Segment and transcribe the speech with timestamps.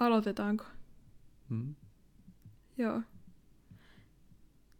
[0.00, 0.64] Aloitetaanko?
[1.48, 1.74] Mm.
[2.78, 3.02] Joo.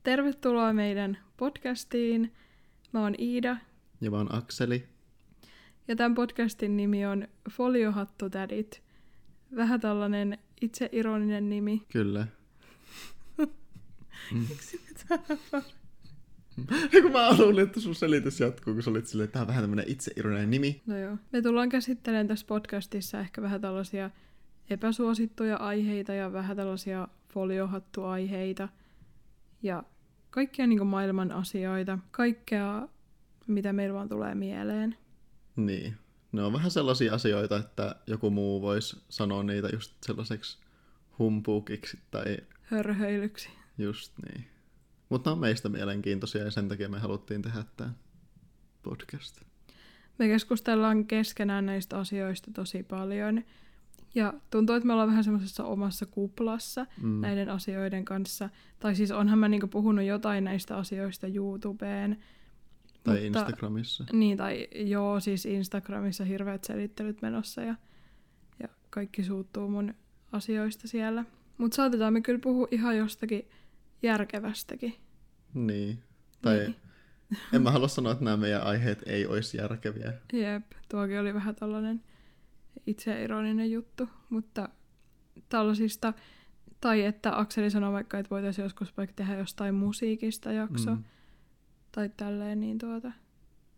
[0.02, 2.33] Tervetuloa meidän podcastiin.
[2.92, 3.57] Mä oon Iida
[4.00, 4.84] Ja mä oon Akseli.
[5.89, 8.82] ja tämän podcastin nimi on Foliohattutädit.
[9.57, 11.87] Vähän tällainen itseironinen nimi.
[11.93, 12.27] Kyllä.
[14.48, 15.39] Miksi mitään?
[17.03, 19.62] kun mä luulin, että sun selitys jatkuu, kun sä olit silleen, että tää on vähän
[19.62, 20.82] tämmönen itseironinen nimi.
[20.87, 21.16] No joo.
[21.32, 24.11] Me tullaan käsittelemään tässä podcastissa ehkä vähän tällaisia
[24.71, 28.68] epäsuosittuja aiheita ja vähän tällaisia foliohattuaiheita.
[29.63, 29.82] Ja
[30.31, 31.99] kaikkia niin maailman asioita.
[32.11, 32.89] Kaikkea,
[33.47, 34.97] mitä meillä vaan tulee mieleen.
[35.57, 35.97] Niin.
[36.33, 40.59] Ne on vähän sellaisia asioita, että joku muu voisi sanoa niitä just sellaiseksi
[41.19, 43.48] humpuukiksi tai Hörhöilyksi.
[43.79, 44.45] just niin.
[45.09, 47.91] Mutta on meistä mielenkiintoisia ja sen takia me haluttiin tehdä tämä
[48.83, 49.41] podcast.
[50.19, 53.45] Me keskustellaan keskenään näistä asioista tosi paljon.
[54.15, 57.21] Ja tuntuu, että me ollaan vähän semmoisessa omassa kuplassa Mm.
[57.21, 58.51] näiden asioiden kanssa.
[58.81, 62.19] Tai siis onhan mä niinku puhunut jotain näistä asioista YouTubeen.
[63.05, 64.05] Tai mutta- Instagramissa.
[64.12, 67.75] Niin, tai joo, siis Instagramissa hirveät selittelyt menossa ja,
[68.62, 69.95] ja kaikki suuttuu mun
[70.33, 71.25] asioista siellä.
[71.59, 73.48] Mutta saatetaan me kyllä puhua ihan jostakin
[74.03, 74.95] järkevästäkin.
[75.55, 75.98] Niin.
[76.42, 76.77] Tai Niin.
[77.53, 80.12] en mä halua sanoa, että nämä meidän aiheet ei olisi järkeviä.
[80.33, 82.03] Jep, tuokin oli vähän tällainen
[82.87, 84.69] itseironinen juttu, mutta
[85.48, 86.12] tällaisista,
[86.81, 91.05] tai että Akseli sanoi vaikka, että voitaisiin joskus vaikka tehdä jostain musiikista jakso, mm.
[91.93, 93.12] Tai tälleen, niin tuota,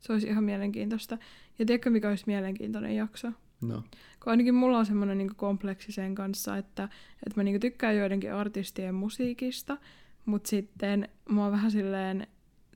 [0.01, 1.19] se olisi ihan mielenkiintoista.
[1.59, 3.33] Ja tiedätkö, mikä olisi mielenkiintoinen jakso?
[3.61, 3.83] No.
[4.25, 6.85] Kun ainakin mulla on semmoinen niin kompleksi sen kanssa, että,
[7.27, 9.77] että mä niin tykkään joidenkin artistien musiikista,
[10.25, 12.27] mutta sitten mua vähän silleen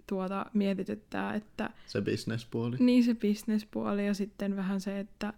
[0.07, 2.77] tuota mietityttää, että Se bisnespuoli.
[2.81, 5.33] niin se bisnespuoli ja sitten vähän se, että,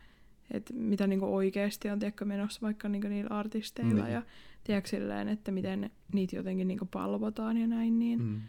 [0.50, 4.12] että mitä niin oikeasti on tiedätkö, menossa vaikka niin niillä artisteilla Niin.
[4.14, 4.22] ja
[4.64, 8.26] tiedätkö, silleen, että miten niitä jotenkin niin palvotaan ja näin, niin mm.
[8.28, 8.40] Mm.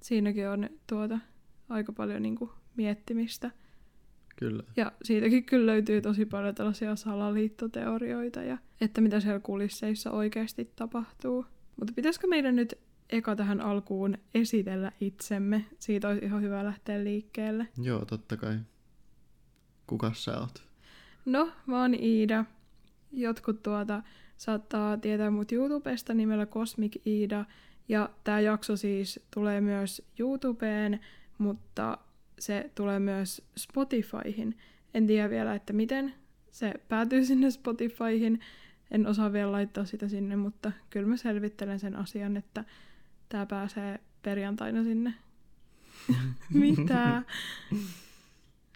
[0.00, 1.18] siinäkin on tuota
[1.68, 2.38] aika paljon niin
[2.76, 3.50] miettimistä.
[4.36, 4.62] Kyllä.
[4.76, 11.46] Ja siitäkin kyllä löytyy tosi paljon tällaisia salaliittoteorioita ja että mitä siellä kulisseissa oikeasti tapahtuu.
[11.76, 12.74] Mutta pitäisikö meidän nyt
[13.10, 15.64] eka tähän alkuun esitellä itsemme?
[15.78, 17.68] Siitä olisi ihan hyvä lähteä liikkeelle.
[17.82, 18.58] Joo, totta kai.
[19.86, 20.71] Kuka sä oot?
[21.24, 22.44] No, mä oon Iida.
[23.12, 24.02] Jotkut tuota
[24.36, 27.44] saattaa tietää mut YouTubesta nimellä Cosmic Iida.
[27.88, 31.00] Ja tää jakso siis tulee myös YouTubeen,
[31.38, 31.98] mutta
[32.38, 34.58] se tulee myös Spotifyhin.
[34.94, 36.14] En tiedä vielä, että miten
[36.50, 38.40] se päätyy sinne Spotifyhin.
[38.90, 42.64] En osaa vielä laittaa sitä sinne, mutta kyllä mä selvittelen sen asian, että
[43.28, 45.14] tää pääsee perjantaina sinne.
[46.54, 47.22] Mitä?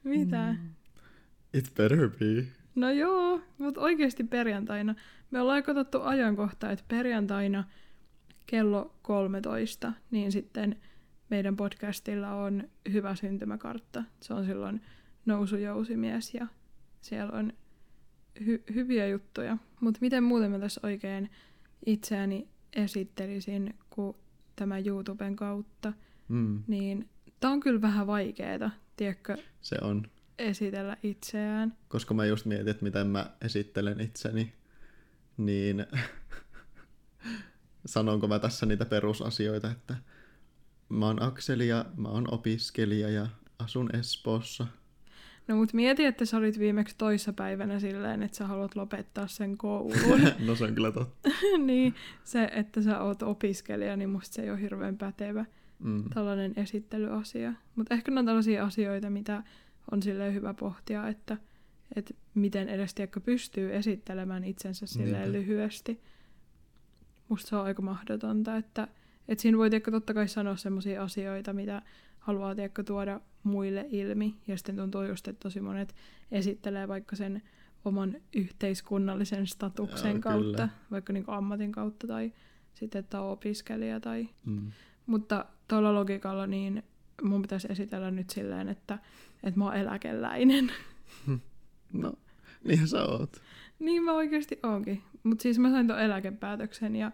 [0.04, 0.54] Mitä?
[1.56, 2.46] It better be.
[2.74, 4.94] No joo, mutta oikeasti perjantaina.
[5.30, 7.64] Me ollaan katsottu ajankohtaa, että perjantaina
[8.46, 10.76] kello 13, niin sitten
[11.30, 14.04] meidän podcastilla on hyvä syntymäkartta.
[14.20, 14.80] Se on silloin
[15.26, 16.46] nousujousimies ja
[17.00, 17.52] siellä on
[18.40, 19.56] hy- hyviä juttuja.
[19.80, 21.30] Mutta miten muuten mä tässä oikein
[21.86, 24.16] itseäni esittelisin, kuin
[24.56, 25.92] tämä YouTuben kautta,
[26.28, 26.62] Mm.
[26.66, 27.08] niin
[27.40, 30.02] tää on kyllä vähän vaikeeta, tiedätkö, Se on.
[30.38, 31.76] Esitellä itseään.
[31.88, 34.52] Koska mä just mietin, että miten mä esittelen itseni,
[35.36, 35.86] niin
[37.86, 39.96] sanonko mä tässä niitä perusasioita, että
[40.88, 43.26] mä oon Akseli ja mä oon opiskelija ja
[43.58, 44.66] asun Espoossa.
[45.48, 50.20] No mut mieti, että sä olit viimeksi toissapäivänä silleen, että sä haluat lopettaa sen koulun.
[50.46, 51.28] no se on kyllä totta.
[51.66, 51.94] niin
[52.24, 55.44] se, että sä oot opiskelija, niin musta se ei ole hirveän pätevä
[55.78, 56.04] Mm.
[56.14, 57.52] tällainen esittelyasia.
[57.74, 59.42] Mutta ehkä ne on tällaisia asioita, mitä
[59.92, 61.36] on silleen hyvä pohtia, että,
[61.96, 65.32] että miten edes tiedätkö, pystyy esittelemään itsensä silleen Niinpä.
[65.38, 66.00] lyhyesti.
[67.28, 68.88] Musta se on aika mahdotonta, että,
[69.28, 71.82] että siinä voi tiedätkö, totta kai sanoa sellaisia asioita, mitä
[72.18, 74.34] haluaa tiedätkö, tuoda muille ilmi.
[74.48, 75.94] Ja sitten tuntuu just, että tosi monet
[76.32, 77.42] esittelee vaikka sen
[77.84, 80.68] oman yhteiskunnallisen statuksen Joo, kautta, kyllä.
[80.90, 82.32] vaikka niin ammatin kautta tai
[82.74, 84.72] sitten, että on opiskelija tai Mm.
[85.06, 86.82] mutta tuolla logiikalla niin
[87.22, 88.98] mun pitäisi esitellä nyt silleen, että,
[89.42, 90.72] että mä oon eläkeläinen.
[91.92, 92.12] No,
[92.64, 93.42] niinhän sä oot.
[93.78, 95.02] niin mä oikeasti oonkin.
[95.22, 97.12] Mutta siis mä sain ton eläkepäätöksen ja,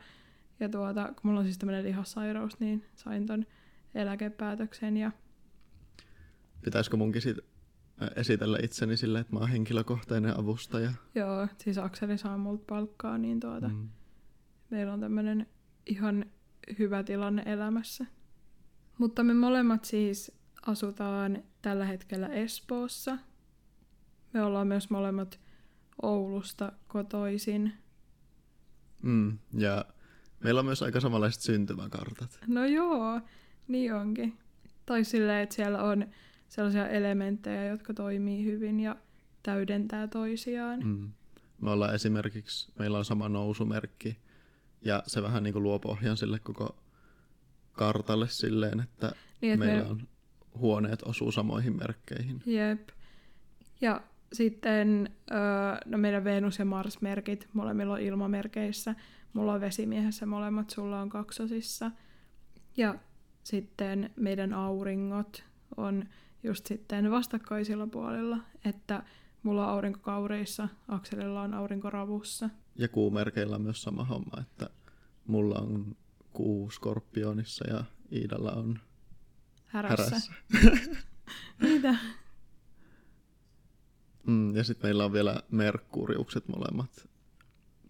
[0.60, 3.46] ja tuota, kun mulla on siis tämmönen lihassairaus, niin sain ton
[3.94, 5.10] eläkepäätöksen ja
[6.64, 7.38] Pitäisikö munkin sit
[8.16, 10.92] esitellä itseni silleen, että mä oon henkilökohtainen avustaja?
[11.14, 13.74] joo, siis Akseli saa multa palkkaa, niin tuota, mm.
[13.74, 13.88] Mm.
[14.70, 15.46] meillä on tämmönen
[15.86, 16.26] ihan
[16.78, 18.06] hyvä tilanne elämässä.
[19.02, 20.32] Mutta me molemmat siis
[20.66, 23.18] asutaan tällä hetkellä Espoossa.
[24.32, 25.40] Me ollaan myös molemmat
[26.02, 27.72] Oulusta kotoisin.
[29.02, 29.84] Mm, ja
[30.44, 32.38] meillä on myös aika samanlaiset syntymäkartat.
[32.46, 33.20] No joo,
[33.68, 34.38] niin onkin.
[34.86, 36.06] Tai silleen, että siellä on
[36.48, 38.96] sellaisia elementtejä, jotka toimii hyvin ja
[39.42, 40.80] täydentää toisiaan.
[40.84, 41.12] Mm.
[41.60, 44.18] Me ollaan esimerkiksi, meillä on sama nousumerkki,
[44.82, 46.81] ja se vähän niin kuin luo pohjan sille koko
[47.72, 50.08] kartalle silleen, että Niin, että meillä me- on
[50.58, 52.42] huoneet osuu samoihin merkkeihin.
[52.46, 52.88] Jep.
[53.80, 54.00] Ja
[54.32, 55.08] sitten
[55.86, 58.94] no meidän Venus- ja Mars-merkit, molemmilla on ilmamerkeissä.
[59.32, 61.90] Mulla on vesimiehessä molemmat, sulla on kaksosissa.
[62.76, 62.94] Ja
[63.44, 65.44] sitten meidän auringot
[65.76, 66.04] on
[66.42, 69.02] just sitten vastakkaisilla puolilla, että
[69.42, 72.50] mulla on aurinko kaureissa, Akselilla on aurinko ravussa.
[72.76, 74.70] Ja kuumerkeillä on myös sama homma, että
[75.26, 75.96] mulla on
[76.32, 78.78] kuu skorpionissa ja Iidalla on
[79.66, 80.04] Härässä.
[80.04, 80.32] härässä.
[81.72, 81.94] Mitä?
[84.26, 87.08] Mm, ja sitten meillä on vielä merkkuriukset molemmat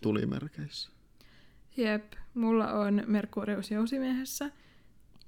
[0.01, 0.91] tulimerkeissä.
[1.77, 4.51] Jep, mulla on Merkurius jousimiehessä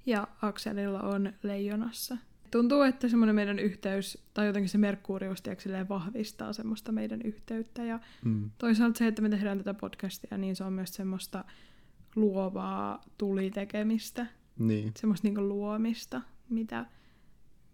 [0.07, 2.17] ja Akselilla on leijonassa.
[2.51, 7.85] Tuntuu, että semmoinen meidän yhteys, tai jotenkin se Merkurius tiedätkö, vahvistaa semmoista meidän yhteyttä.
[7.85, 8.51] Ja Mm.
[8.59, 11.45] toisaalta se, että me tehdään tätä podcastia, niin se on myös semmoista
[12.17, 14.27] luovaa tulitekemistä,
[14.59, 14.93] Niin.
[14.97, 16.87] semmoista niinku luomista, mitä,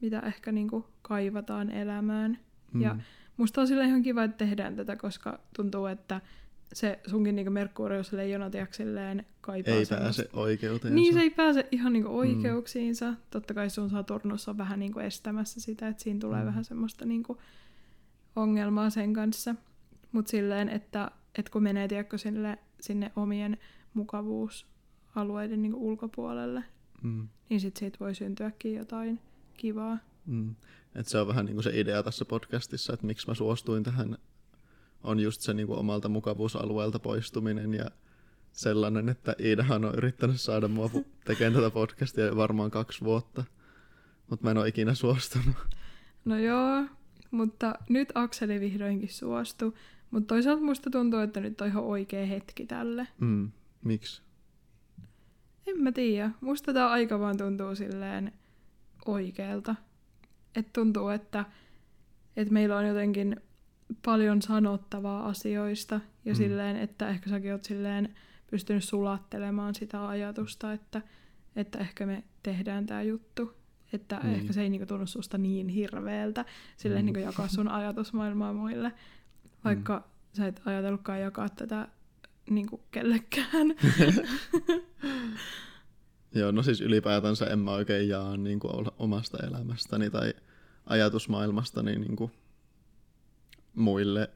[0.00, 2.38] mitä ehkä niinku kaivataan elämään.
[2.72, 2.80] Mm.
[2.80, 2.96] Ja
[3.36, 6.20] musta on sillä ihan kiva, että tehdään tätä, koska tuntuu, että
[6.72, 10.94] se sunkin niinku Merkurius leijona silleen kaipaa ei semmoista- pääse oikeuteensa.
[10.94, 13.10] Niin se ei pääse ihan niinku oikeuksiinsa.
[13.10, 13.16] Mm.
[13.30, 16.42] Totta kai sun saa turnussa vähän niinku estämässä sitä, että siinä tulee Mm.
[16.44, 16.46] mm.
[16.46, 17.38] vähän semmoista niinku
[18.36, 19.54] ongelmaa sen kanssa.
[20.12, 23.58] Mutta silleen, että, että kun menee tiedätkö, sinne, sinne omien
[23.94, 26.64] mukavuusalueiden niinku ulkopuolelle,
[27.02, 27.28] Mm.
[27.48, 29.20] niin sit siitä voi syntyäkin jotain
[29.56, 29.98] kivaa.
[30.26, 30.54] Mm.
[30.94, 34.18] Et se on vähän niin kuin se idea tässä podcastissa, että miksi mä suostuin tähän,
[35.02, 37.84] on just se niin kuin omalta mukavuusalueelta poistuminen ja
[38.52, 40.90] sellainen, että Iidahan on yrittänyt saada mua
[41.24, 43.44] tekemään tätä podcastia varmaan kaksi vuotta,
[44.30, 45.56] mutta mä en ole ikinä suostunut.
[46.24, 46.84] No joo,
[47.30, 49.72] mutta nyt Akseli vihdoinkin suostui.
[50.10, 53.08] Mutta toisaalta musta tuntuu, että nyt on ihan oikea hetki tälle.
[53.20, 53.50] Mm.
[53.84, 54.22] Miksi?
[55.66, 56.30] En mä tiedä.
[56.40, 58.32] Musta tää aika vaan tuntuu silleen
[59.06, 59.74] oikealta.
[60.54, 61.44] Et tuntuu, että,
[62.36, 63.36] että meillä on jotenkin
[64.04, 65.94] paljon sanottavaa asioista.
[65.94, 66.30] Ja Mm.
[66.30, 66.34] mm.
[66.34, 68.14] silleen, että ehkä säkin oot silleen
[68.50, 71.02] pystynyt sulattelemaan sitä ajatusta, että,
[71.56, 73.54] että ehkä me tehdään tämä juttu.
[73.92, 74.26] Että Niin.
[74.26, 74.40] niin.
[74.40, 76.44] ehkä se ei niinku tunnu susta niin hirveältä
[76.76, 77.06] silleen Mm.
[77.06, 78.92] niinku jakaa sun ajatusmaailmaa muille.
[79.64, 80.36] Vaikka mm.
[80.36, 81.88] sä et ajatellutkaan jakaa tätä
[82.50, 83.66] niinku kellekään.
[86.34, 90.34] Joo, no siis ylipäätänsä en mä oikein jaa niin kuin omasta elämästäni tai
[90.86, 92.30] ajatusmaailmastani niin kuin
[93.74, 94.30] muille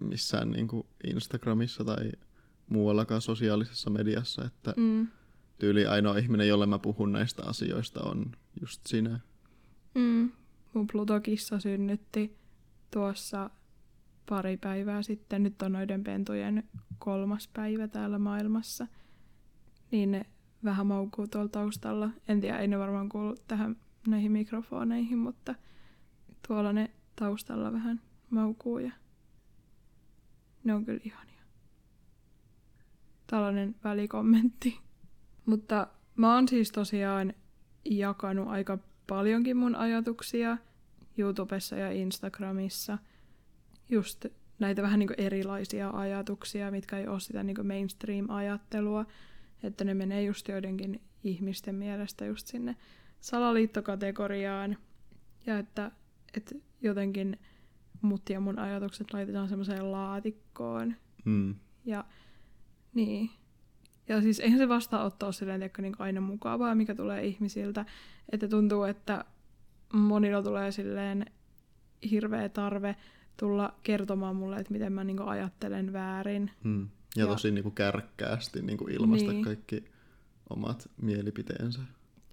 [0.00, 2.12] missään niin kuin Instagramissa tai
[2.68, 5.08] muuallakaan sosiaalisessa mediassa, että Mm.
[5.58, 9.20] tyyli ainoa ihminen, jolle mä puhun näistä asioista on just sinä.
[9.94, 10.30] Mm.
[10.74, 12.36] Mun Plutokissa synnytti
[12.90, 13.50] tuossa
[14.28, 15.42] pari päivää sitten.
[15.42, 18.86] Nyt on noiden pentujen kolmas päivä täällä maailmassa.
[19.90, 20.26] Niin ne
[20.64, 22.10] vähän maukuu tuolla taustalla.
[22.28, 23.76] En tiedä, ei ne varmaan kuulu tähän
[24.06, 25.54] näihin mikrofoneihin, mutta
[26.48, 28.92] tuolla ne taustalla vähän maukuu ja
[30.64, 31.42] ne on kyllä ihania.
[33.26, 34.78] Tällainen välikommentti.
[35.46, 35.86] Mutta
[36.16, 37.34] mä oon siis tosiaan
[37.84, 40.58] jakanut aika paljonkin mun ajatuksia
[41.18, 42.98] YouTubessa ja Instagramissa.
[43.88, 44.26] Just
[44.58, 49.06] näitä vähän niin erilaisia ajatuksia, mitkä ei ole sitä niin mainstream-ajattelua,
[49.62, 52.76] että ne menee just joidenkin ihmisten mielestä just sinne
[53.20, 54.76] salaliittokategoriaan.
[55.46, 55.90] Ja että,
[56.36, 57.38] että jotenkin
[58.02, 60.94] mut ja mun ajatukset laitetaan semmoiseen laatikkoon.
[61.24, 61.54] Mm.
[61.84, 62.04] Ja
[62.94, 63.30] niin.
[64.08, 67.84] Ja siis eihän se vastaanotto ole silleen, tiedätkö, niin aina mukavaa, mikä tulee ihmisiltä.
[68.32, 69.24] Että tuntuu, että
[69.92, 71.26] monilla tulee silleen
[72.10, 72.96] hirveä tarve
[73.38, 76.50] tulla kertomaan mulle, että miten mä niin ajattelen väärin.
[76.64, 76.88] Mm.
[77.16, 79.44] Ja, Ja- tosi niin kuin kärkkäästi niin kuin ilmaista Niin.
[79.44, 79.84] kaikki
[80.50, 81.80] omat mielipiteensä.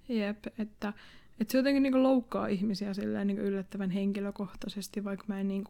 [0.10, 0.94] Jep, että,
[1.40, 5.64] että se jotenkin niin loukkaa ihmisiä silleen niin yllättävän henkilökohtaisesti, vaikka mä en niin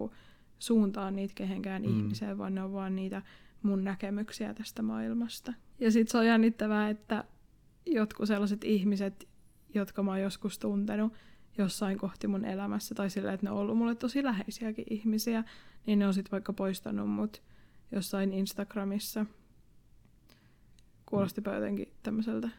[0.59, 1.89] suuntaa niitä kehenkään Mm.
[1.89, 1.97] mm.
[1.99, 3.21] ihmiseen, vaan ne on vaan niitä
[3.63, 5.53] mun näkemyksiä tästä maailmasta.
[5.79, 7.23] Ja sit se on jännittävää, että
[7.85, 9.27] jotkut sellaiset ihmiset,
[9.73, 11.13] jotka mä oon joskus tuntenut
[11.57, 15.43] jossain kohti mun elämässä, tai sillä, että ne on ollut mulle tosi läheisiäkin ihmisiä,
[15.85, 17.41] niin ne on sit vaikka poistanut mut
[17.91, 19.25] jossain Instagramissa.
[21.05, 22.49] Kuulostipa jotenkin tämmöiseltä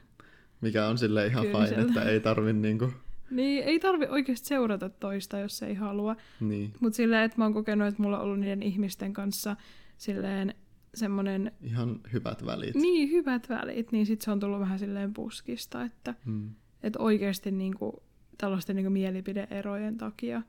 [0.61, 2.93] Mikä on sille ihan fine, että ei tarvi niin kuin,
[3.31, 6.17] Niin, ei tarvi oikeasti seurata toista, jos ei halua.
[6.41, 6.73] niin.
[6.81, 9.57] Mutta silleen, että mä oon kokenut, että mulla on ollut niiden ihmisten kanssa
[9.97, 10.55] silleen
[10.95, 12.75] semmoinen, Ihan hyvät välit.
[12.75, 16.50] niin hyvät välit, niin sit se on tullut vähän silleen puskista, että Mm.
[16.83, 18.03] et oikeasti niinku,
[18.38, 20.43] tällaisten niinku mielipideerojen takia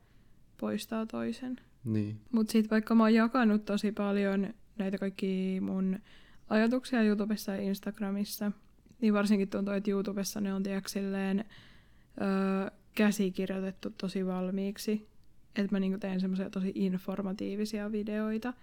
[0.59, 1.55] poistaa toisen.
[1.83, 2.19] Niin.
[2.31, 5.99] Mutta sitten vaikka mä oon jakanut tosi paljon näitä kaikki mun
[6.49, 8.51] ajatuksia YouTubessa ja Instagramissa,
[9.01, 11.45] niin varsinkin tuntuu, että YouTubessa ne on tiedätkö, silleen,
[12.21, 15.07] öö, käsikirjoitettu tosi valmiiksi.
[15.55, 18.53] Että mä niinku teen semmoisia tosi informatiivisia videoita.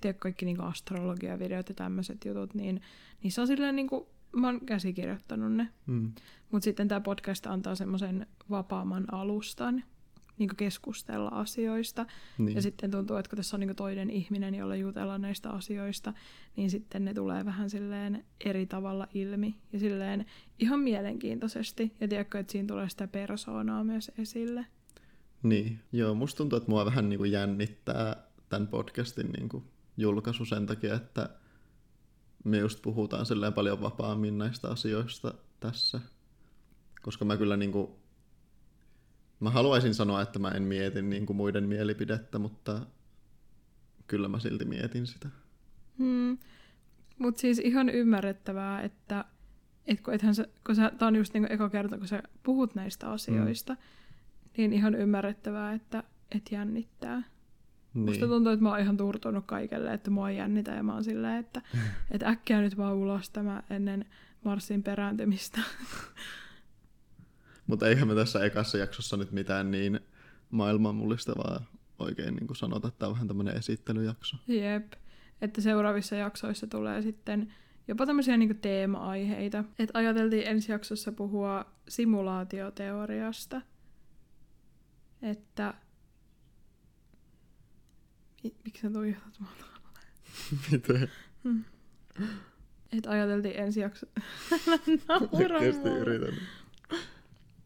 [0.00, 2.82] Tiedätkö, kaikki niinku astrologia-videot ja tämmöiset jutut, niin
[3.22, 5.68] niissä on silleen niinku, mä oon käsikirjoittanut ne.
[5.86, 6.12] Mm.
[6.50, 9.84] Mutta sitten tämä podcast antaa semmoisen vapaamman alustan
[10.38, 12.06] niin keskustella asioista.
[12.38, 12.56] Niin.
[12.56, 16.12] Ja sitten tuntuu, että kun tässä on niin toinen ihminen, jolle jutellaan näistä asioista,
[16.56, 19.54] niin sitten ne tulee vähän silleen eri tavalla ilmi.
[19.72, 20.26] Ja silleen
[20.58, 21.92] ihan mielenkiintoisesti.
[22.00, 24.66] Ja tiedätkö, että siinä tulee sitä persoonaa myös esille.
[25.42, 28.16] Niin, joo, musta tuntuu, että mua vähän niin kuin jännittää
[28.48, 29.64] tämän podcastin niin
[29.96, 31.28] julkaisu sen takia, että
[32.44, 36.00] me just puhutaan silleen paljon vapaammin näistä asioista tässä.
[37.02, 37.90] Koska mä kyllä niin kuin,
[39.40, 42.86] mä haluaisin sanoa, että mä en mieti niin kuin muiden mielipidettä, mutta
[44.06, 45.28] kyllä mä silti mietin sitä.
[45.98, 46.38] Hmm.
[47.18, 49.24] Mutta siis ihan ymmärrettävää, että
[49.86, 52.74] et kun, ethän sä, kun sä, tää on just niinku eka kerta, kun sä puhut
[52.74, 53.78] näistä asioista, mm.
[54.56, 56.04] niin ihan ymmärrettävää, että
[56.34, 57.22] et jännittää.
[57.94, 58.04] Niin.
[58.04, 58.30] Musta Niin.
[58.30, 61.36] tuntuu, että mä oon ihan turtunut kaikelle, että mua ei jännitä ja mä oon silleen,
[61.36, 61.62] että,
[62.10, 64.04] että äkkiä nyt vaan ulos tämä ennen
[64.44, 65.60] Marsin perääntymistä.
[67.66, 70.00] Mutta eihän me tässä ekassa jaksossa nyt mitään niin
[70.50, 71.64] maailman mullistavaa
[71.98, 74.36] oikein niin kuin sanota, että tämä on vähän tämmöinen esittelyjakso.
[74.48, 74.92] Jep.
[75.42, 77.52] Että seuraavissa jaksoissa tulee sitten
[77.88, 79.64] jopa tämmöisiä niinku teema-aiheita.
[79.78, 83.60] Et ajateltiin ensi jaksossa puhua simulaatioteoriasta.
[85.22, 85.74] Että...
[88.44, 89.50] Mi- Miksi tuijotat mua?
[90.72, 91.10] Miten?
[92.92, 94.06] Et ajateltiin ensi jakso...
[95.32, 96.34] Oikeasti yritän.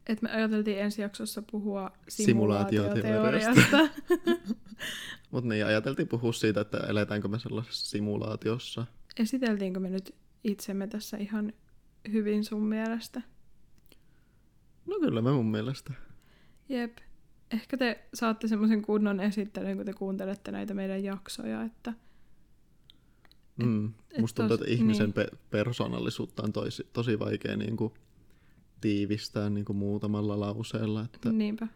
[0.06, 3.52] Et me ajateltiin ensi jaksossa puhua Simulaatioteoriasta.
[3.68, 4.58] simulaatioteoriasta.
[5.30, 8.86] Mutta niin, ajateltiin puhua siitä, että eletäänkö me sellaisessa simulaatiossa.
[9.16, 10.14] Esiteltiinkö me nyt
[10.44, 11.52] itsemme tässä ihan
[12.12, 13.22] hyvin sun mielestä?
[14.86, 15.92] No kyllä me mun mielestä.
[16.68, 16.98] Jep.
[17.54, 21.92] Ehkä te saatte semmoisen kunnon esittelyn, kun te kuuntelette näitä meidän jaksoja, että
[23.56, 23.86] Mm.
[24.10, 25.12] et Musta tuntuu, että ihmisen niin.
[25.12, 27.92] pe- persoonallisuutta on tosi, tosi vaikea niin kuin,
[28.80, 31.02] tiivistää niin kuin, muutamalla lauseella.
[31.02, 31.68] Että, niinpä.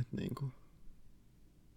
[0.00, 0.52] että niin kuin,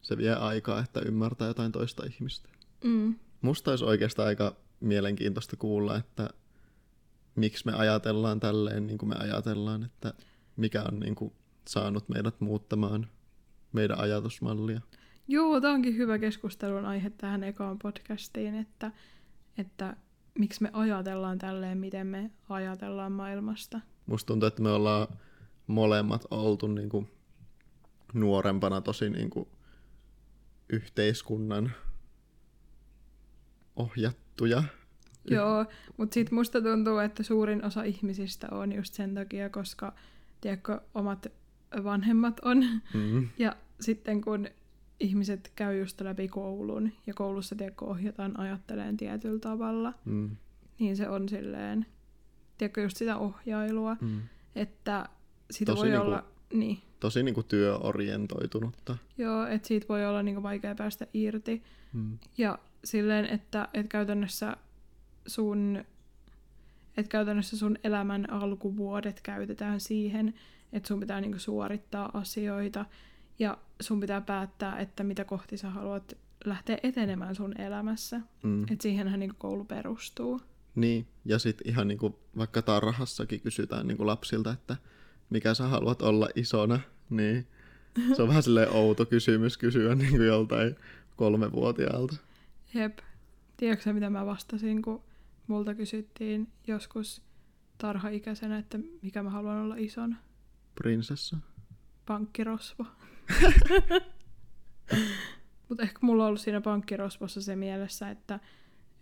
[0.01, 2.50] se vie aikaa, että ymmärtää jotain toista ihmistä.
[2.84, 3.15] Mm.
[3.42, 6.30] Musta olisi oikeastaan aika mielenkiintoista kuulla, että
[7.36, 10.13] miksi me ajatellaan tälleen niin kuin me ajatellaan, että
[10.56, 11.34] mikä on niin kuin,
[11.68, 13.08] saanut meidät muuttamaan
[13.74, 14.82] meidän ajatusmallia.
[15.28, 18.92] Joo, tämä onkin hyvä keskustelun aihe tähän ekaan podcastiin, että,
[19.58, 19.96] että
[20.40, 23.82] miksi me ajatellaan tälleen, miten me ajatellaan maailmasta.
[24.06, 25.08] Musta tuntuu, että me ollaan
[25.68, 27.08] molemmat oltu niin kuin,
[28.14, 29.50] nuorempana tosi niin kuin,
[30.70, 31.72] yhteiskunnan
[33.76, 34.64] ohjattuja.
[35.30, 35.66] Joo,
[35.98, 39.94] mutta sitten musta tuntuu, että suurin osa ihmisistä on just sen takia, koska
[40.42, 41.28] tiedätkö, omat
[41.84, 42.65] vanhemmat on.
[42.94, 43.27] Mm.
[43.38, 44.48] Ja sitten kun
[45.00, 50.29] ihmiset käy just läpi koulun ja koulussa tiedätkö, ohjataan ajatteleen tietyllä tavalla, Mm.
[50.79, 51.86] niin se on silleen,
[52.58, 54.22] tiedätkö, just sitä ohjailua, Mm.
[54.55, 55.10] että
[55.51, 58.98] siitä Tosi voi niinku- olla, niin, Tosi niin kuin, työorientoitunutta.
[59.17, 61.63] joo, että siitä voi olla niinku vaikea päästä irti.
[61.94, 62.17] Mm.
[62.38, 64.58] Ja silleen, että, että käytännössä
[65.27, 65.84] sun
[66.98, 70.34] että käytännössä sun elämän alkuvuodet käytetään siihen,
[70.74, 72.86] että sun pitää niinku suorittaa asioita
[73.40, 78.22] ja sun pitää päättää, että mitä kohti sä haluat lähteä etenemään sun elämässä.
[78.44, 78.64] Mm.
[78.64, 80.42] Että siihenhän niinku koulu perustuu.
[80.76, 84.76] Niin, ja sitten ihan niinku, vaikka tarhassakin kysytään niinku lapsilta, että
[85.30, 86.80] mikä sä haluat olla isona,
[87.10, 87.48] niin
[88.16, 90.76] se on vähän silleen outo kysymys kysyä niinku joltain
[91.16, 92.16] kolmevuotiaalta.
[92.74, 93.00] Jep.
[93.58, 95.04] Tiedätkö sä, mitä mä vastasin, kun
[95.48, 97.22] multa kysyttiin joskus
[97.78, 100.16] tarhaikäisenä, että mikä mä haluan olla isona?
[100.75, 101.38] Prinsessa.
[102.05, 102.86] pankkirosvo.
[105.70, 108.39] Mutta ehkä mulla on ollut siinä pankkirosvossa se mielessä, että,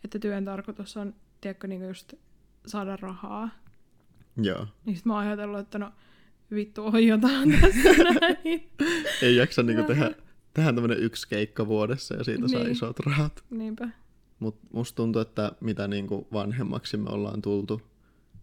[0.03, 2.13] että työn tarkoitus on, tiedätkö, niin just
[2.65, 3.49] saada rahaa.
[4.37, 4.67] Joo.
[4.85, 5.91] Niin sit mä oon ajatellut, että no
[6.51, 7.89] vittu ohjataan tässä
[8.21, 8.69] näin.
[9.21, 10.11] Ei jaksa niinku tehdä,
[10.53, 12.71] tehdä tämmönen yksi keikka vuodessa ja siitä saa Niin.
[12.71, 13.43] isot rahat.
[13.49, 13.89] Niinpä.
[14.39, 17.81] Mutta musta tuntuu, että mitä niinku vanhemmaksi me ollaan tultu,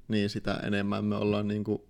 [0.09, 1.87] niin sitä enemmän me ollaan niinku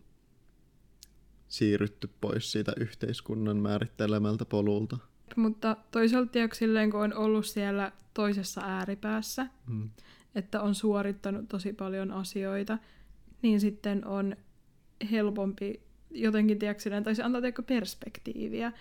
[1.50, 4.98] siirrytty pois siitä yhteiskunnan määrittelemältä polulta.
[5.36, 9.90] Mutta toisaalta tiedätkö, silleen, kun on ollut siellä toisessa ääripäässä, Mm.
[10.34, 12.78] että on suorittanut tosi paljon asioita,
[13.42, 14.36] niin sitten on
[15.10, 15.80] helpompi
[16.10, 18.72] jotenkin, tiedätkö, silleen, tai se antaa tiedätkö, perspektiiviä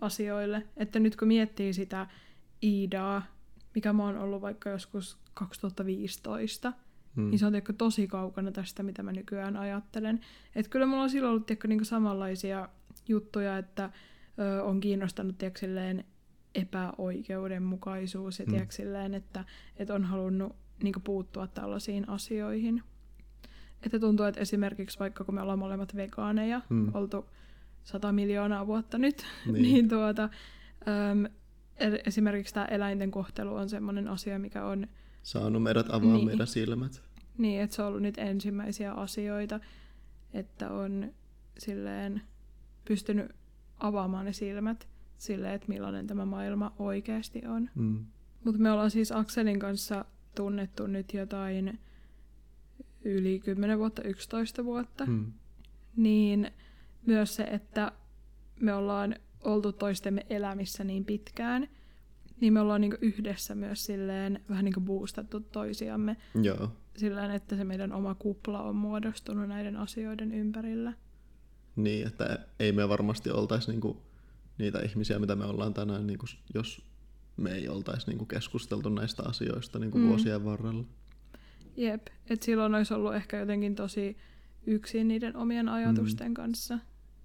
[0.00, 0.66] asioille.
[0.76, 2.06] Että nyt kun miettii sitä
[2.62, 3.22] Iidaa,
[3.74, 6.72] mikä mä oon ollut vaikka joskus 2015,
[7.18, 7.30] Mm.
[7.30, 10.20] niin se on tiedätkö, tosi kaukana tästä, mitä mä nykyään ajattelen.
[10.56, 12.68] Että kyllä mulla on silloin ollut tiedätkö, niin samanlaisia
[13.08, 13.90] juttuja, että
[14.38, 16.04] ö, on kiinnostanut tiedätkö, silleen,
[16.54, 18.50] epäoikeudenmukaisuus ja Mm.
[18.50, 19.44] tiedätkö, silleen, että,
[19.76, 22.82] että on halunnut niin puuttua tällaisiin asioihin.
[23.82, 26.90] Että tuntuu, että esimerkiksi vaikka kun me ollaan molemmat vegaaneja, Mm.
[26.94, 27.26] oltu
[27.84, 29.62] sata miljoonaa vuotta nyt, Niin.
[29.62, 30.22] niin, tuota,
[31.12, 31.24] äm,
[31.76, 34.86] e- esimerkiksi tämä eläinten kohtelu on sellainen asia, mikä on
[35.22, 36.26] Saanut meidät avaa Niin.
[36.26, 37.02] meidän silmät.
[37.38, 39.60] Niin, että se on ollut nyt ensimmäisiä asioita,
[40.32, 41.12] että on
[41.58, 42.22] silleen
[42.84, 43.32] pystynyt
[43.78, 47.70] avaamaan ne silmät silleen, että millainen tämä maailma oikeasti on.
[47.74, 48.04] Mm.
[48.44, 50.04] Mutta me ollaan siis Akselin kanssa
[50.34, 51.78] tunnettu nyt jotain
[53.04, 55.06] yli 10 vuotta, 11 vuotta.
[55.06, 55.32] Mm.
[55.96, 56.50] Niin
[57.06, 57.92] myös se, että
[58.60, 59.14] me ollaan
[59.44, 61.68] oltu toistemme elämissä niin pitkään,
[62.40, 66.72] niin me ollaan niinku yhdessä myös silleen vähän niinku boostattu toisiamme Joo.
[66.98, 70.92] Silleen, että se meidän oma kupla on muodostunut näiden asioiden ympärillä.
[71.76, 74.02] Niin, että ei me varmasti oltaisi niinku
[74.58, 76.84] niitä ihmisiä, mitä me ollaan tänään, niinku, jos
[77.36, 80.08] me ei oltaisi niinku keskusteltu näistä asioista niinku Mm.
[80.08, 80.84] vuosien varrella.
[81.76, 84.16] Jep, että silloin olisi ollut ehkä jotenkin tosi
[84.66, 86.34] yksin niiden omien ajatusten mm.
[86.34, 86.78] kanssa.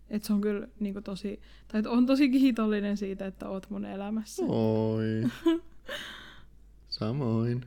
[0.10, 3.86] Että se on kyllä niinku tosi, tai että on tosi kiitollinen siitä, että oot mun
[3.86, 4.44] elämässä.
[4.46, 5.24] Oi.
[6.90, 7.66] Samoin.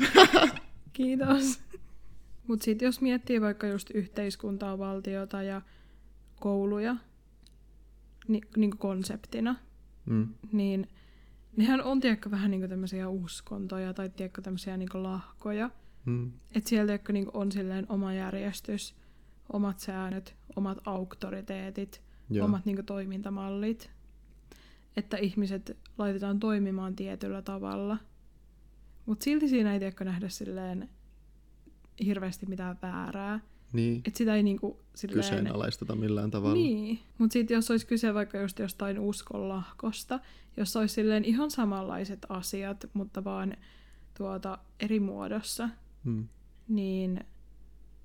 [0.94, 1.60] Kiitos.
[2.46, 5.62] Mutta sitten jos miettii vaikka just yhteiskuntaa, valtiota ja
[6.40, 6.96] kouluja
[8.28, 9.56] ni, niinku konseptina,
[10.06, 10.28] Mm.
[10.52, 10.88] niin
[11.56, 15.70] nehän on tiedätkö vähän niinku tämmöisiä uskontoja tai tiedätkö tämmöisiä niinku lahkoja.
[16.04, 16.32] Mm.
[16.54, 18.94] Että siellä tiedätkö, niinku on silleen oma järjestys,
[19.52, 22.44] omat säännöt, omat auktoriteetit, Joo.
[22.44, 23.90] omat niinku toimintamallit.
[24.96, 27.98] Että ihmiset laitetaan toimimaan tietyllä tavalla.
[29.06, 30.88] Mutta silti siinä ei tiedätkö nähdä silleen
[32.04, 33.40] hirveästi mitään väärää.
[33.72, 34.02] Niin.
[34.04, 35.16] Että sitä ei niinku silleen...
[35.20, 36.54] Kyseenalaisteta millään tavalla.
[36.54, 40.20] Niin, mutta sitten jos olisi kyse vaikka just jostain uskonlahkosta,
[40.56, 43.56] jos olisi silleen ihan samanlaiset asiat, mutta vaan
[44.18, 45.68] tuota eri muodossa,
[46.04, 46.28] Mm.
[46.68, 47.20] niin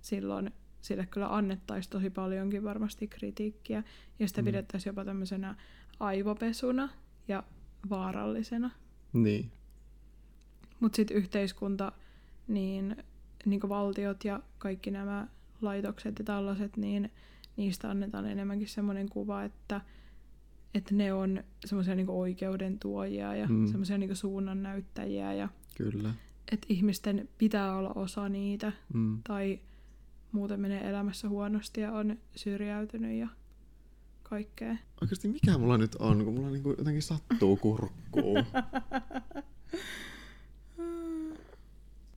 [0.01, 3.83] silloin sille kyllä annettaisiin tosi paljonkin varmasti kritiikkiä,
[4.19, 4.43] ja sitä Mm.
[4.43, 4.45] mm.
[4.45, 5.55] pidettäisiin jopa tämmöisenä
[5.99, 6.89] aivopesuna
[7.27, 7.43] ja
[7.89, 8.71] vaarallisena.
[9.13, 9.51] Niin.
[10.79, 11.91] Mutta sitten yhteiskunta,
[12.47, 12.95] niin,
[13.45, 15.27] niin valtiot ja kaikki nämä
[15.61, 17.11] laitokset ja tällaiset, niin
[17.57, 19.81] niistä annetaan enemmänkin semmoinen kuva, että,
[20.73, 23.53] että ne on semmoisia niin oikeuden tuojia ja Mm.
[23.55, 23.67] mm.
[23.67, 26.13] semmoisia niin suunnannäyttäjiä ja Kyllä.
[26.51, 29.19] että ihmisten pitää olla osa niitä Mm.
[29.23, 29.59] tai
[30.31, 33.27] muuten menee elämässä huonosti ja on syrjäytynyt ja
[34.23, 34.75] kaikkea.
[35.01, 38.45] Oikeasti mikä mulla nyt on, kun mulla niinku jotenkin sattuu kurkkuun.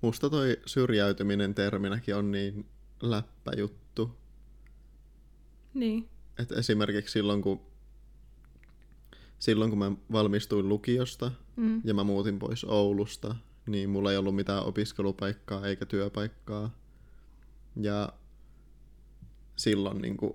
[0.03, 2.67] Musta toi syrjäytyminen terminäkin on niin
[3.03, 4.17] läppäjuttu.
[5.75, 7.61] Niin, Et esimerkiksi silloin kun,
[9.39, 11.81] silloin kun mä valmistuin lukiosta mm.
[11.85, 13.37] ja mä muutin pois Oulusta,
[13.67, 16.71] niin mulla ei ollut mitään opiskelupaikkaa eikä työpaikkaa.
[17.77, 18.13] Ja
[19.57, 20.33] silloin niin kuin,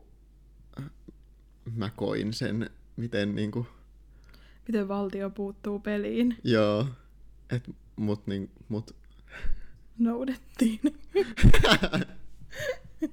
[1.75, 3.67] mä koin sen, miten niin kuin,
[4.67, 6.38] miten valtio puuttuu peliin.
[6.43, 6.88] joo,
[7.49, 8.95] et, mut, niin, mut,
[9.99, 10.79] Noudettiin.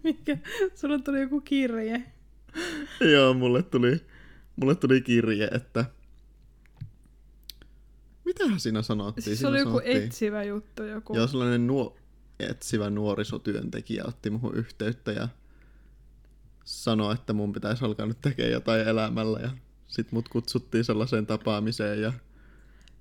[0.03, 0.39] Mikä?
[0.75, 2.03] Sulla tuli joku kirje.
[3.13, 4.01] joo, mulle tuli,
[4.57, 5.85] mulle tuli kirje, että
[8.25, 9.25] mitähän siinä sanottiin?
[9.25, 10.83] Siis se oli joku sanottiin- etsivä juttu.
[10.83, 11.17] Joku.
[11.17, 11.97] Joo, sellainen nuo,
[12.41, 15.29] etsivä nuorisotyöntekijä otti muhun yhteyttä ja
[16.65, 19.39] sanoi, että mun pitäisi alkaa nyt tekemään jotain elämällä.
[19.41, 19.51] Ja
[19.89, 22.13] sit mut kutsuttiin sellaiseen tapaamiseen ja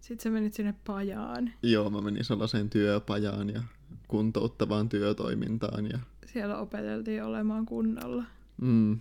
[0.03, 1.53] Sitten sä menit sinne pajaan.
[1.61, 3.63] joo, mä menin sellaiseen työpajaan ja
[4.07, 5.85] kuntouttavaan työtoimintaan.
[5.85, 8.23] Ja, Siellä opeteltiin olemaan kunnolla.
[8.61, 8.93] mm,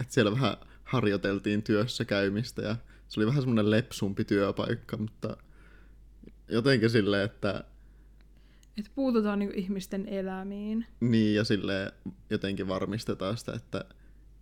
[0.00, 2.76] et siellä vähän harjoiteltiin työssä käymistä ja
[3.08, 5.36] se oli vähän semmoinen lepsumpi työpaikka, mutta
[6.48, 7.64] jotenkin silleen, että
[8.78, 10.86] Että puututaan niinku ihmisten elämiin.
[11.00, 11.92] Niin, ja sille
[12.30, 13.84] jotenkin varmistetaan sitä, että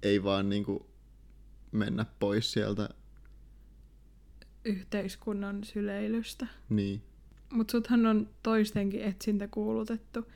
[0.02, 0.86] ei vaan niinku
[1.72, 2.88] mennä pois sieltä.
[4.64, 6.46] Yhteiskunnan syleilystä.
[6.68, 7.02] Niin,
[7.50, 10.26] Mutta suthan on toistenkin etsintä kuulutettu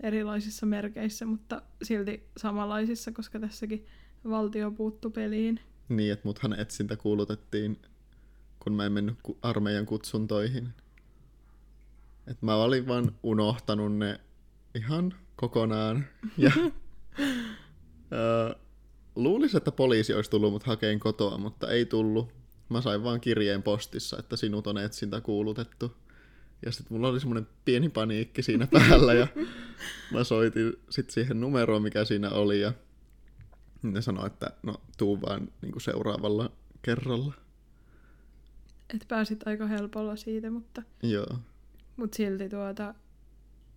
[0.00, 3.86] erilaisissa merkeissä, mutta silti samanlaisissa, koska tässäkin
[4.30, 5.60] valtio puuttu peliin.
[5.88, 7.78] niin että muthan etsintä kuulutettiin
[8.62, 10.68] kun mä en mennyt armeijan kutsuntoihin.
[12.26, 14.20] Et mä olin vaan unohtanut ne
[14.74, 16.04] ihan kokonaan.
[16.38, 16.52] Ja
[18.12, 18.54] öö,
[19.16, 22.28] luulisin, että poliisi olisi tullut mut hakeen kotoa, mutta ei tullut.
[22.68, 25.96] Mä sain vaan kirjeen postissa, että sinut on etsintä kuulutettu.
[26.66, 29.26] Ja sitten mulla oli semmoinen pieni paniikki siinä päällä ja
[30.12, 32.72] mä soitin sitten siihen numeroon, mikä siinä oli ja
[33.82, 36.50] ne sanoi, että no tuu vaan niin seuraavalla
[36.82, 37.34] kerralla.
[38.94, 41.38] Et pääsit aika helpolla siitä, mutta, Joo.
[41.96, 42.94] mutta silti tuota,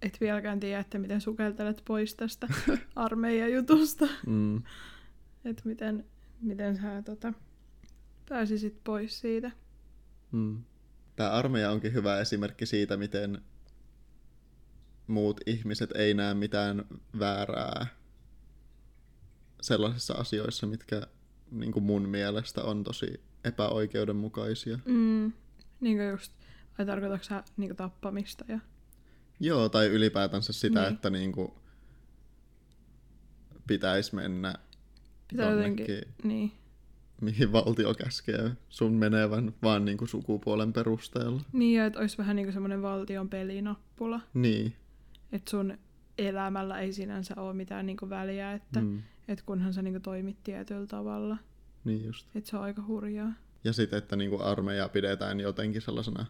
[0.02, 2.48] et vieläkään tiedä, että miten sukeltelet pois tästä
[2.96, 4.08] armeijan jutusta.
[4.28, 4.58] Mm.
[5.46, 6.06] Että miten,
[6.42, 7.34] miten sä tota,
[8.30, 9.52] pääsisit pois siitä.
[10.32, 10.64] Mm.
[11.16, 13.42] Tämä armeija onkin hyvä esimerkki siitä, miten
[15.08, 16.86] muut ihmiset ei näe mitään
[17.20, 17.88] väärää
[19.62, 21.02] sellaisissa asioissa, mitkä
[21.52, 24.80] niin kuin mun mielestä on tosi epäoikeudenmukaisia.
[24.86, 25.34] Mm.
[25.80, 26.34] Niin kuin just,
[26.78, 28.60] ai tarkoitatko sä niin tappamista ja...
[29.40, 30.94] Joo, tai ylipäätänsä sitä, Niin.
[30.94, 31.52] että niin kuin
[33.68, 34.56] pitäisi mennä
[35.28, 36.52] Pitää jotenkin, niin.
[37.22, 41.42] Mihin valtio käskee sun menevän, vaan niin kuin sukupuolen perusteella.
[41.54, 44.20] Niin, ja että olisi vähän niin kuin semmoinen valtion pelinappula.
[44.34, 44.74] Niin.
[45.32, 45.78] Että sun
[46.18, 49.02] elämällä ei sinänsä ole mitään niin kuin väliä, että Mm.
[49.28, 51.38] et kunhan sä niin kuin toimit tietyllä tavalla.
[51.84, 52.28] Niin just.
[52.36, 53.32] Että se on aika hurjaa.
[53.64, 56.26] Ja sitten, että niin kuin armeija pidetään jotenkin sellaisena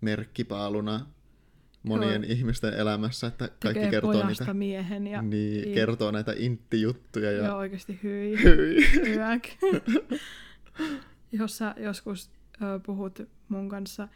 [0.00, 1.06] merkkipaaluna
[1.82, 2.32] monien Joo.
[2.32, 5.74] ihmisten elämässä, että kaikki Tekee kertoo niitä, miehen ja niin, niin.
[5.74, 8.36] kertoo näitä inttijuttuja ja Joo, oikeasti hyi.
[8.42, 8.92] hyi.
[9.06, 9.42] Hyväk.
[11.32, 12.30] Jos sä joskus
[12.62, 14.08] ö, puhut mun kanssa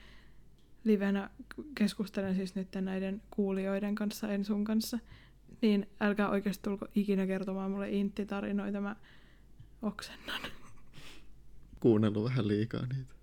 [0.85, 1.31] livenä,
[1.75, 4.99] keskustelen siis nyt näiden kuulijoiden kanssa, en sun kanssa,
[5.63, 8.97] niin älkää oikeasti tulko ikinä kertomaan mulle intti-tarinoita, mä
[9.83, 10.41] oksennan.
[11.81, 13.15] kuunnellut vähän liikaa niitä.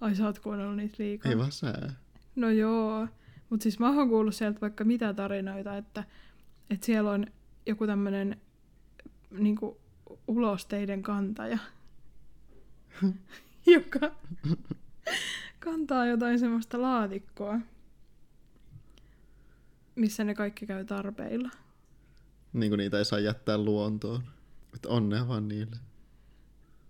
[0.00, 1.32] Ai sä oot kuunnellut niitä liikaa.
[1.32, 1.94] Ei vaan sää.
[2.36, 3.08] No joo,
[3.50, 6.04] mutta siis mä oon kuullut sieltä vaikka mitä tarinoita, että,
[6.70, 7.26] että siellä on
[7.66, 8.40] joku tämmönen
[9.30, 9.80] niinku
[10.28, 11.58] ulosteiden kantaja,
[13.66, 14.10] joka
[15.60, 17.60] kantaa jotain semmoista laatikkoa,
[19.94, 21.50] missä ne kaikki käy tarpeilla.
[22.52, 24.22] Niin kuin niitä ei saa jättää luontoon.
[24.74, 25.76] Että onnea vaan niille.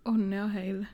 [0.04, 0.86] Onnea heille.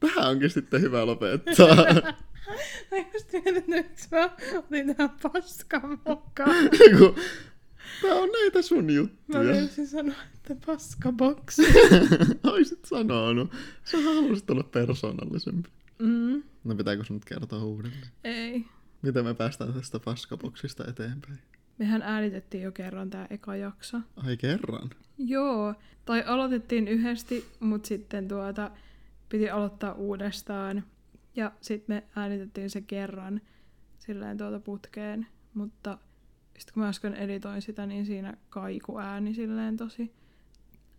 [0.00, 1.76] Tähän onkin sitten hyvä lopettaa.
[2.90, 6.70] Mä just mietin, miksi mä otin tähän paskan mukaan.
[6.98, 7.14] Kun
[8.02, 9.52] Tää on näitä sun Mä juttuja.
[9.60, 11.58] voisin sanoa, että paskabox.
[12.52, 13.52] Oisit sanonut.
[13.84, 15.68] Sä haluaisit olla persoonallisempi.
[15.98, 18.06] Mm, No pitääkö sun nyt kertoa uudelleen?
[18.24, 18.64] ei.
[19.02, 21.38] Miten me päästään tästä paskaboksista eteenpäin?
[21.78, 23.96] Mehän äänitettiin jo kerran tää eka jakso.
[24.16, 24.90] Ai kerran?
[25.18, 28.70] Joo, tai aloitettiin yhdesti, mutta sitten tuota
[29.30, 30.84] piti aloittaa uudestaan.
[31.36, 33.40] Ja sitten me äänitettiin se kerran
[33.98, 35.98] silleen tuota putkeen, mutta
[36.58, 40.12] sitten kun mä äsken editoin sitä, niin siinä kaiku ääni silleen tosi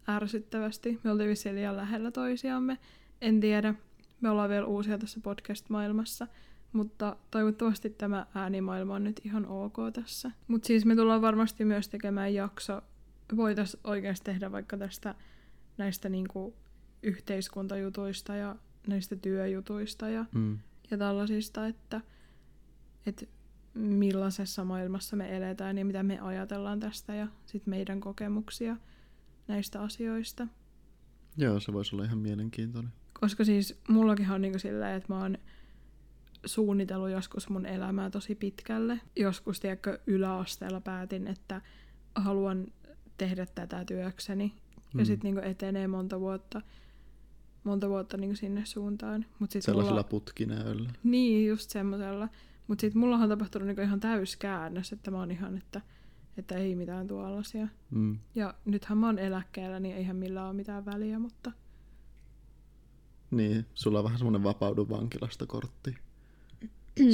[0.10, 1.00] ärsyttävästi.
[1.04, 2.78] Me oltiin vissiin liian lähellä toisiamme.
[3.22, 3.76] En tiedä,
[4.22, 6.28] me ollaan vielä uusia tässä podcast-maailmassa,
[6.74, 10.32] mutta toivottavasti tämä äänimaailma on nyt ihan ok tässä.
[10.48, 12.82] Mutta siis me tullaan varmasti myös tekemään jakso
[13.36, 15.16] voitaisiin oikeasti tehdä vaikka tästä
[15.78, 16.56] näistä niinku
[17.04, 18.56] yhteiskuntajutuista ja
[18.88, 20.60] näistä työjutuista ja, Mm.
[20.92, 22.02] ja tällaisista, että,
[23.06, 23.26] että
[23.74, 28.78] millaisessa maailmassa me eletään ja mitä me ajatellaan tästä ja sit meidän kokemuksia
[29.48, 30.48] näistä asioista.
[31.38, 32.92] Joo, se voisi olla ihan mielenkiintoinen.
[33.20, 35.38] Koska siis mullakin on niinku silleen, että mä oon
[36.46, 39.00] suunnitellut joskus mun elämää tosi pitkälle.
[39.16, 41.62] Joskus, tiedätkö, yläasteella päätin, että
[42.16, 42.68] haluan
[43.18, 44.54] tehdä tätä työkseni.
[44.76, 45.06] Ja Mm.
[45.06, 46.62] sitten niinku etenee monta vuotta,
[47.64, 49.26] monta vuotta niinku sinne suuntaan.
[49.40, 50.90] Mut sit Sellaisella mulla, putkinäöllä.
[51.04, 52.30] niin, just semmoisella.
[52.68, 55.82] Mutta sitten mulla on tapahtunut niinku ihan täyskäännös, että mä oon ihan, että,
[56.38, 57.68] että ei mitään tuollaisia.
[57.92, 58.18] Mm.
[58.36, 61.52] Ja nythän mä oon eläkkeellä, niin eihän millään ole mitään väliä, mutta
[63.32, 65.96] Niin, sulla on vähän semmonen vapaudu vankilasta kortti.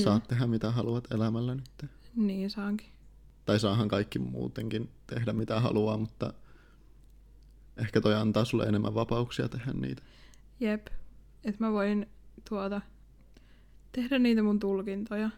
[0.03, 1.86] Saat tehdä mitä haluat elämällä nyt.
[2.15, 2.88] niin saankin.
[3.45, 6.33] Tai saahan kaikki muutenkin tehdä mitä haluaa, mutta
[7.77, 10.01] ehkä toi antaa sulle enemmän vapauksia tehdä niitä.
[10.59, 10.87] Jep.
[11.43, 12.05] Että mä voin
[12.49, 12.81] tuota,
[13.91, 15.29] tehdä niitä mun tulkintoja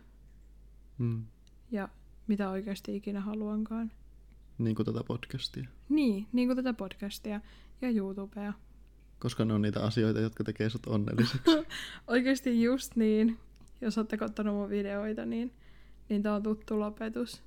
[0.97, 1.25] Mm.
[1.71, 1.89] ja
[2.27, 3.91] mitä oikeasti ikinä haluankaan.
[4.57, 5.67] Niin kuin tätä podcastia.
[5.89, 7.41] Niin, niin kuin tätä podcastia
[7.81, 8.53] ja YouTubea.
[9.19, 11.51] Koska ne on niitä asioita, jotka tekee sut onnelliseksi.
[12.07, 13.37] Oikeasti just niin.
[13.81, 15.53] Jos olette kattonut mun videoita, niin,
[16.09, 17.41] niin tää on tuttu lopetus.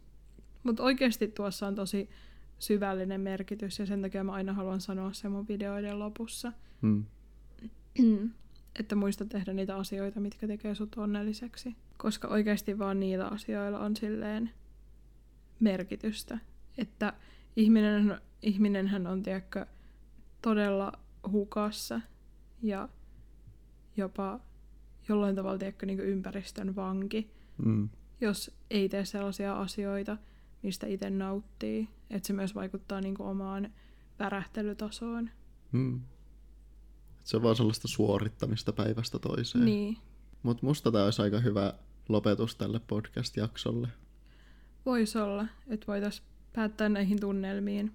[0.62, 2.10] Mutta oikeasti tuossa on tosi
[2.58, 6.52] syvällinen merkitys ja sen takia mä aina haluan sanoa sen mun videoiden lopussa.
[6.82, 7.04] Mm.
[8.78, 11.76] Että muista tehdä niitä asioita, mitkä tekee sut onnelliseksi.
[11.96, 14.50] Koska oikeasti vaan niillä asioilla on silleen
[15.60, 16.38] merkitystä.
[16.78, 17.12] Että
[17.56, 19.66] ihminen, ihminenhän on, tiedätkö,
[20.42, 20.92] todella
[21.32, 22.00] hukassa
[22.62, 22.88] ja
[23.96, 24.40] jopa
[25.08, 27.88] jollain tavalla, tiedätkö, niin ympäristön vanki, Mm.
[28.20, 30.16] jos ei tee sellaisia asioita,
[30.62, 31.88] mistä itse nauttii.
[32.10, 33.72] Että se myös vaikuttaa niin omaan
[34.18, 35.30] värähtelytasoon.
[35.72, 36.00] Mm.
[37.24, 39.64] Se on vaan sellaista suorittamista päivästä toiseen.
[39.64, 39.98] Niin.
[40.42, 41.74] Mutta musta tää olisi aika hyvä
[42.08, 43.88] lopetus tälle podcast-jaksolle.
[44.86, 47.92] Voisi olla, että voitaisiin päättää näihin tunnelmiin.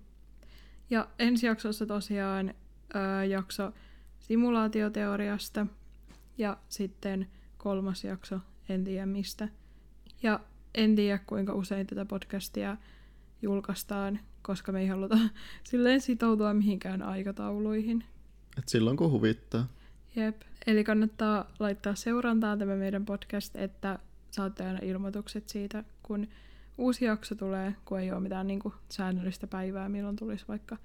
[0.89, 2.53] Ja ensi jaksossa tosiaan
[2.93, 3.71] ää, jakso
[4.19, 5.67] simulaatioteoriasta
[6.37, 9.47] ja sitten kolmas jakso en tiedä mistä.
[10.23, 10.39] Ja
[10.75, 12.77] en tiedä kuinka usein tätä podcastia
[13.41, 15.17] julkaistaan, koska me ei haluta
[15.69, 18.03] silleen sitoutua mihinkään aikatauluihin.
[18.58, 19.67] Et silloin kun huvittaa.
[20.15, 20.41] Jep.
[20.67, 24.00] Eli kannattaa laittaa seurantaa tämä meidän podcast, että
[24.32, 26.28] saatte aina ilmoitukset siitä, kun
[26.78, 30.78] uusi jakso tulee, kun ei ole mitään niin kuin, säännöllistä päivää, milloin tulisi vaikka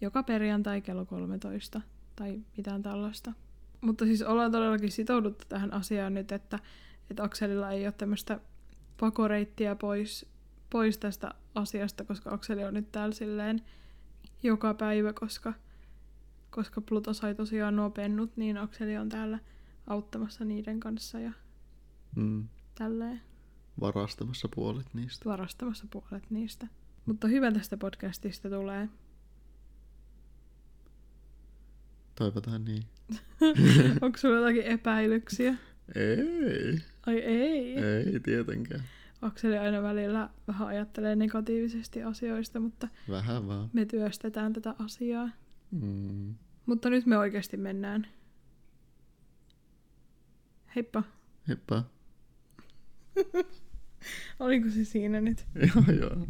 [0.00, 1.80] joka perjantai kello 13
[2.16, 3.32] tai mitään tällaista.
[3.80, 6.58] Mutta siis ollaan todellakin sitouduttu tähän asiaan nyt, että,
[7.10, 8.40] että Akselilla ei ole tämmöistä
[9.00, 10.26] pakoreittiä pois,
[10.70, 13.62] pois tästä asiasta, koska Akseli on nyt täällä silleen
[14.42, 15.52] joka päivä, koska
[16.54, 19.38] koska Pluto sai tosiaan nuo pennut, niin Akseli on täällä
[19.86, 21.32] auttamassa niiden kanssa ja
[22.16, 22.48] Mm.
[22.74, 23.20] tälleen
[23.80, 25.24] Varastamassa puolet niistä.
[25.30, 26.66] varastamassa puolet niistä.
[27.06, 28.88] Mutta hyvä tästä podcastista tulee.
[32.14, 32.82] Toivotaan niin.
[34.02, 35.54] Onko sulla jotakin epäilyksiä?
[35.94, 37.78] Ei, Ai ei.
[37.78, 38.82] ei tietenkään.
[39.22, 43.70] Akseli aina välillä vähän ajattelee negatiivisesti asioista, mutta Vähän vaan.
[43.72, 45.28] me työstetään tätä asiaa.
[45.72, 46.34] Mm.
[46.66, 48.06] Mutta nyt me oikeasti mennään.
[50.76, 51.02] Heippa.
[51.48, 51.84] Heippa.
[54.40, 55.46] Oliko se siinä nyt?
[55.54, 56.26] joo, joo.